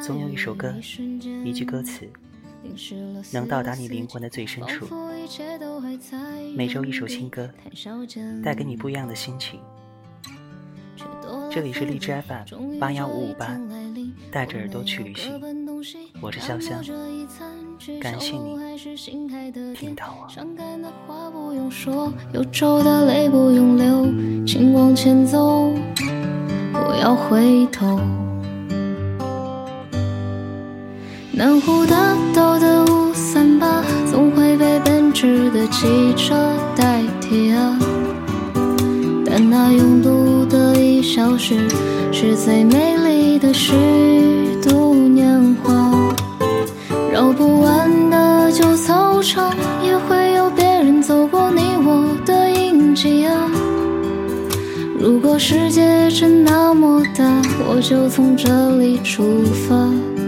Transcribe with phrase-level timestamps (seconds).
[0.00, 0.72] 总有一首歌，
[1.44, 2.08] 一句歌词，
[3.32, 4.86] 能到达你灵魂的最深处。
[6.54, 7.50] 每周一首新歌，
[8.44, 9.58] 带给你不一样的心情。
[11.50, 13.58] 这里是荔枝 FM 八幺五五八，
[14.30, 15.40] 带着耳朵去旅行。
[16.20, 16.80] 我是潇湘，
[18.00, 18.56] 感谢你
[19.74, 20.28] 听到我。
[22.32, 24.06] 忧愁的泪不用流，
[24.46, 25.95] 请往前走，不
[27.00, 28.00] 要回头。
[31.32, 36.34] 南湖大道的五三八，总会被奔驰的汽车
[36.74, 37.78] 代替啊。
[39.26, 41.68] 但那拥堵的一小时，
[42.10, 43.72] 是最美丽的时
[55.06, 60.25] 如果世界真那么大，我就从这里出发。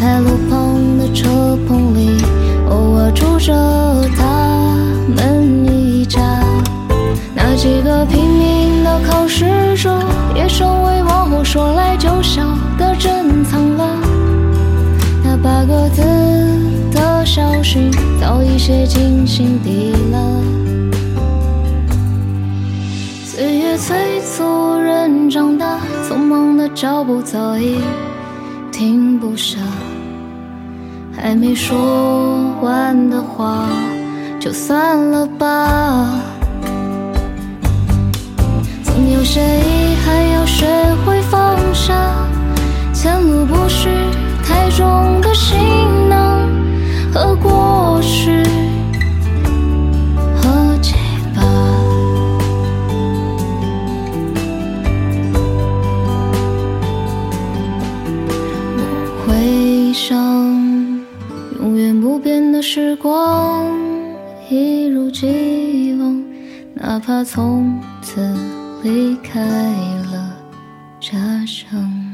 [0.00, 2.24] 在路旁的车棚里，
[2.70, 3.52] 偶尔住着
[4.16, 4.74] 他
[5.14, 6.42] 们一家。
[7.34, 9.44] 那几个拼命的考试
[9.76, 9.94] 者，
[10.34, 12.42] 也成为往后说来就笑
[12.78, 13.98] 的珍藏了。
[15.22, 16.00] 那八个字
[16.90, 20.42] 的消息，早已写进心底了。
[23.26, 27.82] 岁月催促人长大，匆忙的脚步早已
[28.72, 29.58] 停不下。
[31.22, 31.76] 还没说
[32.62, 33.68] 完的话
[34.40, 36.18] 就算了吧。
[38.82, 40.66] 总有些遗憾要学
[41.04, 41.50] 会放。
[41.72, 41.94] 下，
[42.92, 43.88] 前路不是
[44.42, 45.56] 太重的行
[46.08, 46.48] 囊
[47.12, 48.42] 和过去
[50.36, 50.94] 和解
[51.34, 51.42] 吧。
[58.76, 60.39] 我会想，
[62.60, 63.66] 时光，
[64.50, 66.24] 一如既往，
[66.74, 68.20] 哪怕从此
[68.82, 69.40] 离开
[70.12, 70.36] 了。
[71.00, 71.16] 家
[71.46, 72.09] 乡。